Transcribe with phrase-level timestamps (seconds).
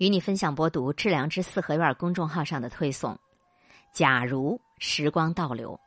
[0.00, 3.18] 与你分享播读《致良知四合院》公众号上的推送。
[3.92, 5.78] 假如时光倒流，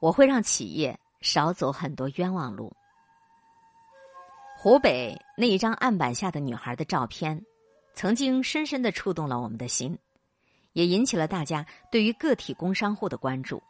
[0.00, 2.74] 我会让企业少走很多冤枉路。
[4.56, 7.44] 湖北那一张案板下的女孩的照片，
[7.92, 9.98] 曾经深深的触动了我们的心，
[10.72, 13.62] 也引起了大家对于个体工商户的关注。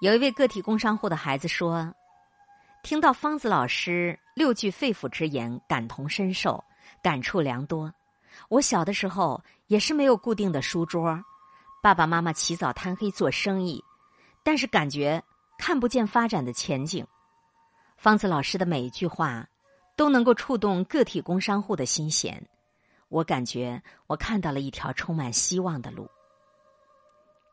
[0.00, 1.92] 有一位个体工商户的孩子说
[2.84, 6.62] ：“听到方子老师六句肺腑之言，感同身受，
[7.02, 7.92] 感触良多。”
[8.48, 11.22] 我小的时候也是没有固定的书桌，
[11.82, 13.82] 爸爸妈妈起早贪黑做生意，
[14.42, 15.22] 但是感觉
[15.58, 17.06] 看不见发展的前景。
[17.96, 19.48] 方子老师的每一句话
[19.96, 22.46] 都能够触动个体工商户的心弦，
[23.08, 26.08] 我感觉我看到了一条充满希望的路。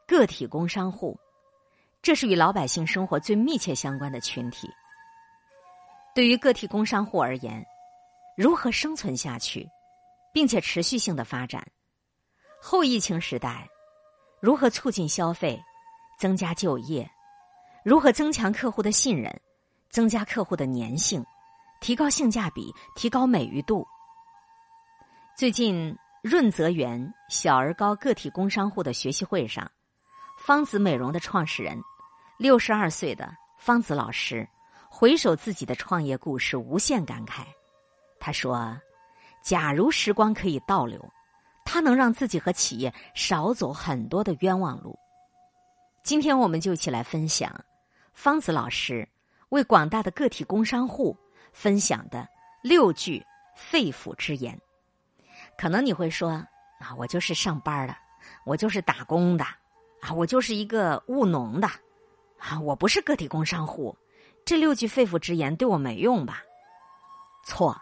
[0.07, 1.19] 个体工商户，
[2.01, 4.67] 这是与老百姓生活最密切相关的群体。
[6.15, 7.63] 对于个体工商户而言，
[8.35, 9.69] 如何生存下去？
[10.33, 11.65] 并且持续性的发展。
[12.61, 13.67] 后疫情时代，
[14.41, 15.61] 如何促进消费、
[16.19, 17.09] 增加就业？
[17.85, 19.33] 如何增强客户的信任、
[19.89, 21.25] 增加客户的粘性、
[21.79, 23.87] 提高性价比、提高美誉度？
[25.37, 29.71] 最近，润泽园小而高个体工商户的学习会上，
[30.37, 31.81] 方子美容的创始人，
[32.37, 34.45] 六十二岁的方子老师，
[34.89, 37.45] 回首自己的创业故事，无限感慨。
[38.19, 38.77] 他说。
[39.41, 41.03] 假如时光可以倒流，
[41.65, 44.97] 他能让自己和企业少走很多的冤枉路。
[46.03, 47.53] 今天我们就一起来分享
[48.13, 49.07] 方子老师
[49.49, 51.15] 为广大的个体工商户
[51.51, 52.27] 分享的
[52.61, 54.59] 六句肺腑之言。
[55.57, 56.29] 可能你会说
[56.79, 57.95] 啊，我就是上班的，
[58.45, 59.43] 我就是打工的，
[60.01, 61.67] 啊，我就是一个务农的，
[62.37, 63.95] 啊，我不是个体工商户，
[64.45, 66.41] 这六句肺腑之言对我没用吧？
[67.45, 67.79] 错。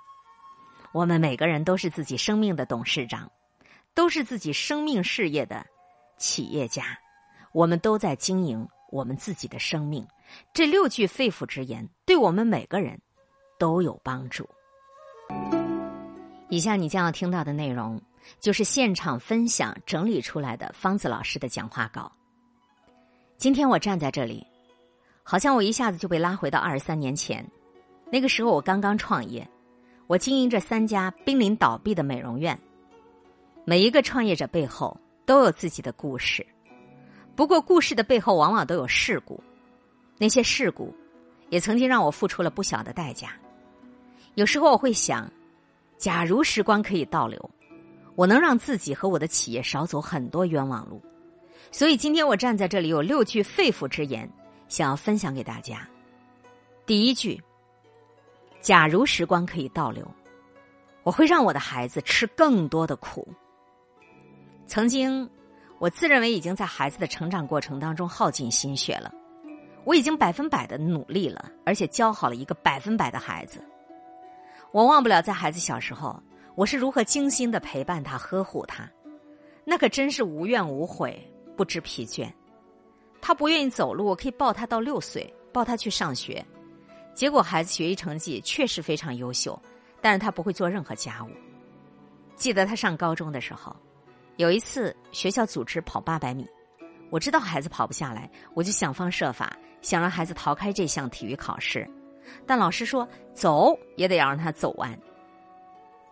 [0.97, 3.31] 我们每个人都是自己生命的董事长，
[3.93, 5.63] 都是自己生命事业的
[6.17, 6.97] 企业家，
[7.51, 10.03] 我们都在经营我们自己的生命。
[10.51, 12.99] 这六句肺腑之言，对我们每个人
[13.59, 14.49] 都有帮助。
[16.49, 18.01] 以下你将要听到的内容，
[18.39, 22.11] 就是现场分享整理出来的方子老师的讲话稿。
[23.37, 24.43] 今天我站在这里，
[25.21, 27.47] 好像我一下子就被拉回到二十三年前，
[28.11, 29.47] 那个时候我刚刚创业。
[30.07, 32.57] 我经营着三家濒临倒闭的美容院。
[33.65, 36.45] 每一个创业者背后都有自己的故事，
[37.35, 39.43] 不过故事的背后往往都有事故。
[40.17, 40.95] 那些事故，
[41.49, 43.33] 也曾经让我付出了不小的代价。
[44.35, 45.29] 有时候我会想，
[45.97, 47.49] 假如时光可以倒流，
[48.15, 51.01] 我能让自己和我的企业少走很多冤枉路。
[51.69, 54.31] 所以今天我站在这里，有六句肺腑之言，
[54.69, 55.85] 想要分享给大家。
[56.85, 57.39] 第一句。
[58.61, 60.05] 假如时光可以倒流，
[61.03, 63.27] 我会让我的孩子吃更多的苦。
[64.65, 65.29] 曾经，
[65.79, 69.13] 我自认为已经在孩子的成长过程当中耗尽心血了，
[69.85, 73.63] 我已经百分百的努力了，而且教好了一个百分百的孩子。
[74.71, 76.21] 我忘不了在孩子小时候，
[76.55, 78.89] 我是如何精心的陪伴他、呵护他，
[79.63, 81.17] 那可真是无怨无悔、
[81.55, 82.29] 不知疲倦。
[83.21, 86.45] 他不愿意走路，我可以抱他到六岁，抱他去上学。
[87.17, 89.59] 结果孩子学习成绩确实非常优秀，
[89.99, 91.31] 但是他不会做任何家务。
[92.35, 93.75] 记得他上高中的时候，
[94.35, 96.47] 有一次学校组织跑八百米，
[97.09, 101.89] 我知道孩子跑不下来，我就想方设法想让孩子逃开这项体育考试，
[102.45, 104.95] 但老师说走也得要让他走完。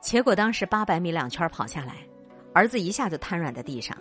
[0.02, 1.98] 结果当时八百米两圈跑下来，
[2.52, 3.96] 儿子一下就瘫软在地上。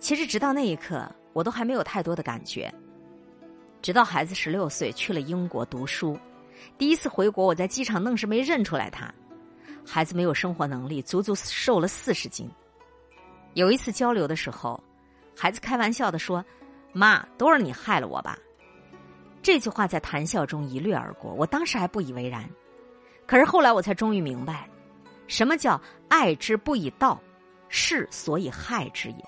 [0.00, 2.74] 其实直到那一刻，我都还没有太多的感觉。
[3.80, 6.18] 直到孩子十六岁去了英国读书，
[6.76, 9.12] 第一次回国，我在机场愣是没认出来他。
[9.86, 12.50] 孩子没有生活能力，足足瘦了四十斤。
[13.54, 14.82] 有一次交流的时候，
[15.36, 16.44] 孩子开玩笑的说
[16.92, 18.36] ：“妈，都是你害了我吧？”
[19.42, 22.48] 这句话在谈笑中一掠而过，我当时还不以为然。
[23.26, 24.68] 可是后来我才终于明白，
[25.26, 27.18] 什么叫爱之不以道，
[27.68, 29.24] 是所以害之也。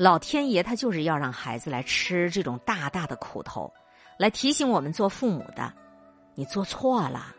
[0.00, 3.70] 老天爷他就是要让孩子来吃这种大大的苦头，
[4.16, 5.70] 来提醒我们做父母的，
[6.34, 7.36] 你做错了。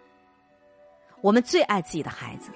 [1.21, 2.51] 我们最爱自己的孩子，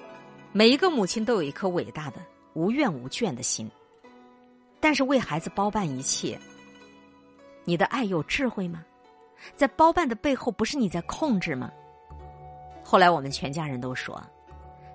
[0.52, 2.20] 每一个母亲都有一颗伟大的
[2.54, 3.68] 无怨无倦的心。
[4.78, 6.38] 但是为孩子包办一切，
[7.64, 8.84] 你的爱有智慧吗？
[9.56, 11.68] 在包办的背后，不是你在控制吗？
[12.84, 14.22] 后来我们全家人都说，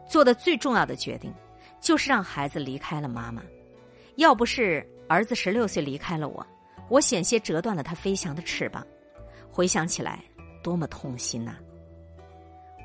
[0.08, 1.34] 做的最重要的决定，
[1.82, 3.44] 就是让孩子离开了妈妈。
[4.16, 4.88] 要不是。
[5.12, 6.48] 儿子十六岁离开了我，
[6.88, 8.88] 我险些折断了他飞翔的翅膀。
[9.52, 10.24] 回想起来，
[10.64, 11.56] 多么痛心呐！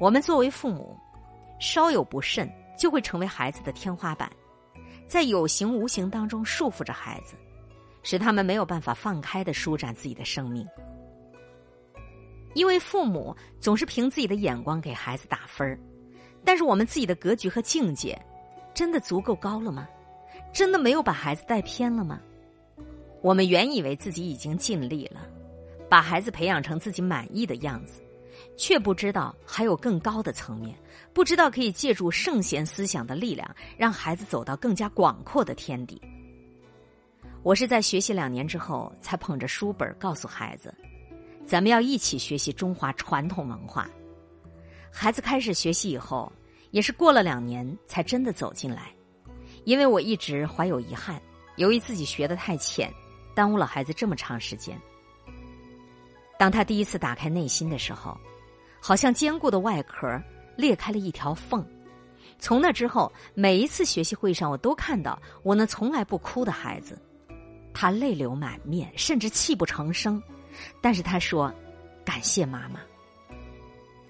[0.00, 0.98] 我们作为父母，
[1.60, 4.28] 稍有不慎，就会成为孩子的天花板，
[5.06, 7.36] 在有形无形当中束缚着孩子，
[8.02, 10.66] 使他们没有办法放开的舒展自己的生命。
[12.54, 15.78] 因为父母总是凭自己的眼光给孩子打分儿，
[16.44, 18.20] 但是我们自己的格局和境界，
[18.74, 19.86] 真的足够高了吗？
[20.56, 22.18] 真的没有把孩子带偏了吗？
[23.20, 25.20] 我们原以为自己已经尽力了，
[25.86, 28.00] 把孩子培养成自己满意的样子，
[28.56, 30.74] 却不知道还有更高的层面，
[31.12, 36.00] 不知道可以借助圣贤思想的力量，让孩子走到更加广阔的天地。
[37.42, 40.72] 我是在学习两年之后，才捧着书本告诉孩子。
[41.44, 43.86] 咱们要一起学习中华传统文化。
[44.90, 46.32] 孩子开始学习以后，
[46.70, 48.90] 也是过了两年才真的走进来。
[49.66, 51.20] 因为我一直怀有遗憾，
[51.56, 52.88] 由于自己学的太浅，
[53.34, 54.80] 耽误了孩子这么长时间。
[56.38, 58.16] 当他第一次打开内心的时候，
[58.80, 60.22] 好像坚固的外壳
[60.56, 61.66] 裂开了一条缝。
[62.38, 66.96] 从那之后，每一次学习会上，我都看到我那从来不哭的孩子，
[67.74, 70.22] 他泪流满面，甚至泣不成声。
[70.80, 71.52] 但是他说
[72.06, 72.78] ：“感谢妈妈。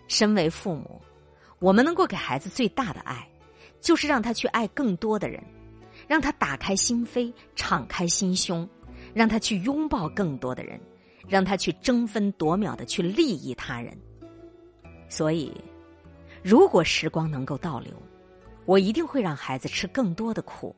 [0.07, 1.01] 身为父母，
[1.61, 3.27] 我们能够给孩子最大的爱，
[3.81, 5.43] 就是让他去爱更多的人，
[6.07, 8.69] 让他打开心扉、敞开心胸，
[9.15, 10.81] 让他去拥抱更多的人，
[11.29, 13.97] 让他去争分夺秒的去利益他人。
[15.09, 15.53] 所以，
[16.43, 17.93] 如果时光能够倒流，
[18.65, 20.75] 我一定会让孩子吃更多的苦，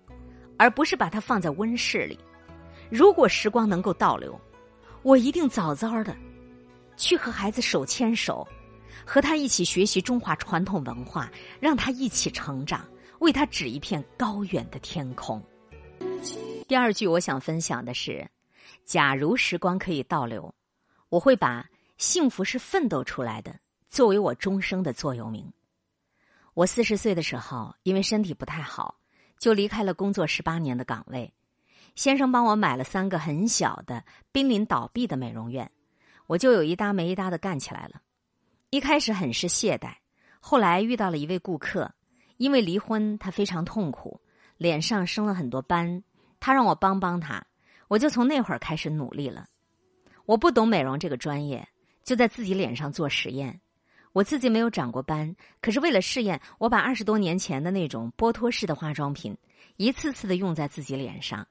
[0.57, 2.19] 而不是把他放在温室里。
[2.91, 4.39] 如果时光能够倒流。”
[5.05, 6.15] 我一定早早的
[6.97, 8.47] 去和孩子手牵手，
[9.11, 12.87] 和他一起学习中华传统文化，让他一起成长，
[13.21, 15.43] 为他指一片高远的天空。
[16.69, 18.29] 第二句我想分享的是：
[18.85, 20.55] 假如时光可以倒流，
[21.09, 21.67] 我会把
[21.97, 23.59] “幸福是奋斗出来的”
[23.89, 25.51] 作为我终生的座右铭。
[26.53, 28.97] 我四十岁的时候，因为身体不太好，
[29.39, 31.33] 就离开了工作十八年的岗位。
[31.95, 35.71] 先生帮我买了三个很小的、濒临倒闭的美容院，
[36.27, 38.03] 我就有一搭没一搭的干起来了。
[38.71, 39.95] 一开始很是懈怠，
[40.41, 41.91] 后来遇到了一位顾客，
[42.37, 44.21] 因为离婚，他非常痛苦，
[44.59, 46.03] 脸上生了很多斑，
[46.39, 47.43] 他让我帮帮他，
[47.89, 49.47] 我就从那会儿开始努力了。
[50.27, 51.67] 我不懂美容这个专业，
[52.05, 53.59] 就在自己脸上做实验。
[54.13, 59.35] 我自己没有长过斑，可是为了试验，我把二十多年前的那种剥脱式的化妆品，
[59.79, 61.47] 一次次的用在自己脸上。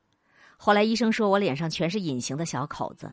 [0.55, 3.11] 后来医生说我脸上全是隐形的小口子，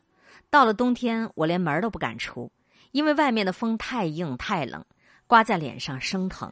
[0.51, 2.51] 到了冬天我连门都不敢出，
[2.95, 4.81] 因为外面的风太硬太冷，
[5.27, 6.49] 刮在脸上生疼。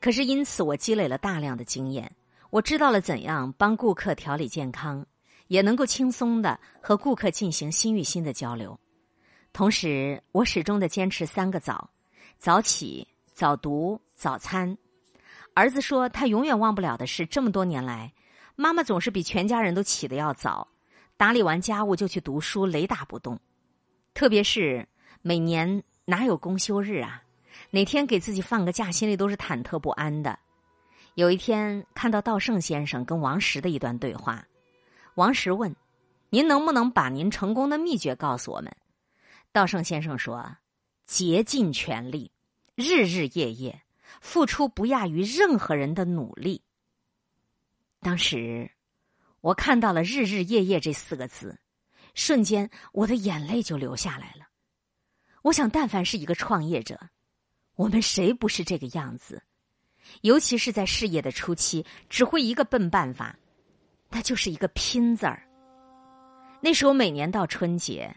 [0.00, 2.10] 可是因此我积累了大量的经验，
[2.50, 5.06] 我知道了怎样帮顾客调理健康，
[5.46, 8.76] 也能够轻松的和顾客进行心与心的交流。
[9.52, 11.88] 同时，我始终的坚持三个早：
[12.36, 14.76] 早起、早读、早餐。
[15.54, 18.12] 儿子说他永远忘不了的是这么多年来。
[18.56, 20.66] 妈妈总是比全家人都起得要早，
[21.16, 23.38] 打理完家务就去读书，雷打不动。
[24.14, 24.88] 特别是
[25.26, 27.22] 每年哪有公休日啊？
[27.70, 30.38] 哪天给自己放个假，心里都是忐忑不安的。
[31.14, 34.46] 有一天看到道圣先生跟王石的一段对话，
[35.14, 35.74] 王石问
[36.28, 38.70] ：“您能不能把您成功的秘诀告诉我们？”
[39.50, 40.58] 道圣先生说
[41.06, 42.30] ：“竭尽全力，
[42.74, 43.80] 日日夜夜，
[44.20, 46.60] 付出不亚于任何人的努力。”
[48.02, 48.70] 当时，
[49.40, 51.58] 我看到了“日日夜夜”这四个字，
[52.12, 54.46] 瞬间我的眼泪就流下来了。
[55.44, 56.98] 我想，但凡是一个创业者，
[57.76, 59.42] 我们谁不是这个样子？
[60.22, 63.38] 尤其是在事业的初期，只会一个笨办法，
[64.08, 65.46] 那就是一个拼字儿。
[66.62, 68.10] 那时候每年到春节，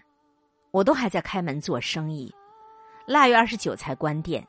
[0.72, 2.34] 我都还在开门做生意，
[3.06, 4.48] 腊月二十九才关店，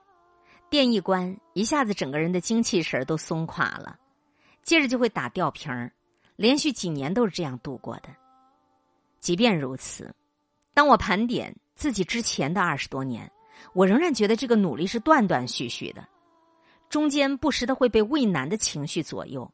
[0.70, 3.98] 店一关，一下子整个人的精气神儿都松垮了。
[4.62, 5.92] 接着就会打吊瓶儿，
[6.36, 8.08] 连续几年都是这样度过的。
[9.18, 10.14] 即便如此，
[10.72, 13.30] 当我盘点自己之前的二十多年，
[13.72, 16.04] 我仍然觉得这个努力是断断续续的，
[16.88, 19.48] 中间不时的会被畏难的情绪左右。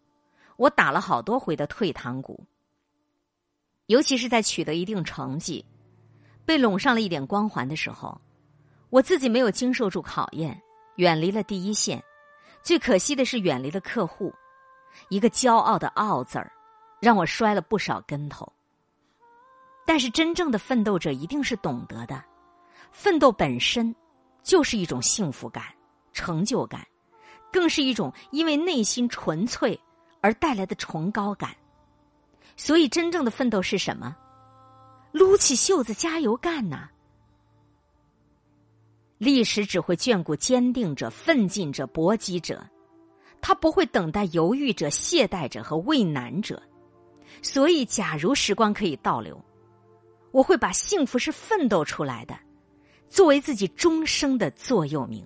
[0.57, 2.43] 我打了好多回的退堂鼓，
[3.88, 5.62] 尤其是在取得一定成绩、
[6.47, 8.19] 被拢上了一点光环的时候，
[8.88, 10.59] 我自己没有经受住考验，
[10.97, 12.02] 远离了第一线。
[12.62, 14.33] 最可惜的是，远离了客户。
[15.11, 16.50] 一个骄傲的“傲”字儿，
[17.02, 18.50] 让我摔了不少跟头。
[19.85, 22.23] 但是，真正的奋斗者一定是懂得的，
[22.91, 23.95] 奋斗本身
[24.43, 25.64] 就是一种幸福感、
[26.12, 26.87] 成就感，
[27.53, 29.79] 更是一种因为内心纯粹
[30.21, 31.55] 而带来的崇高感。
[32.57, 34.17] 所以，真正的奋斗是什么？
[35.12, 36.88] 撸起袖子加油干呐！
[39.19, 42.64] 历史只会眷顾坚定者、奋进者、搏击者。
[43.41, 46.62] 他不会等待犹豫者、懈怠者和畏难者。
[47.43, 49.38] 所以，假如时光可以倒流，
[50.35, 52.35] 我会把“幸福是奋斗出来的”
[53.09, 55.25] 作为自己终生的座右铭。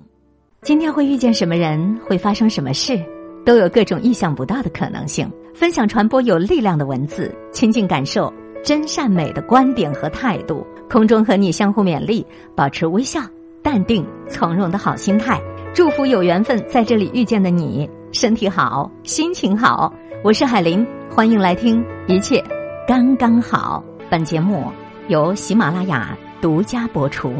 [0.61, 3.03] 今天会遇见什么人，会发生什么事，
[3.43, 5.27] 都有各种意想不到的可能性。
[5.55, 8.31] 分享传播有力量的文字，亲近感受
[8.63, 10.67] 真善美的观点和态度。
[10.91, 13.23] 空中和你相互勉励，保持微笑、
[13.63, 15.41] 淡定、从容的好心态。
[15.75, 19.91] 祝福有缘分在这里遇见的你，身体好，心情好。
[20.23, 22.45] 我是海林，欢迎来听，一切
[22.87, 23.83] 刚刚好。
[24.11, 24.65] 本节目
[25.09, 27.33] 由喜马拉雅独家播出。